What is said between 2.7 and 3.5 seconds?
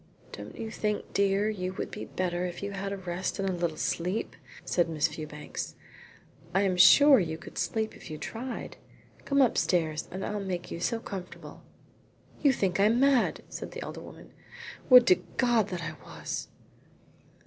had a rest and